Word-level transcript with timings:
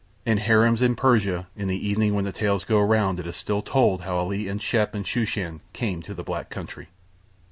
In 0.25 0.39
harems 0.39 0.81
in 0.81 0.95
Persia 0.95 1.45
in 1.55 1.67
the 1.67 1.87
evening 1.87 2.15
when 2.15 2.25
the 2.25 2.31
tales 2.31 2.63
go 2.63 2.79
round 2.79 3.19
it 3.19 3.27
is 3.27 3.35
still 3.37 3.61
told 3.61 4.01
how 4.01 4.15
Ali 4.17 4.47
and 4.47 4.59
Shep 4.59 4.95
and 4.95 5.05
Shooshan 5.05 5.59
came 5.73 6.01
to 6.01 6.15
the 6.15 6.23
Black 6.23 6.49
country. 6.49 6.87